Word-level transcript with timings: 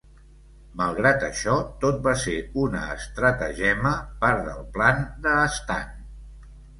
Malgrat 0.79 1.25
això, 1.25 1.57
tot 1.83 1.99
va 2.07 2.13
ser 2.23 2.33
una 2.61 2.81
estratagema, 2.93 3.91
part 4.23 4.41
del 4.49 4.65
plan 4.79 5.05
de 5.27 5.35
Stan. 5.59 5.93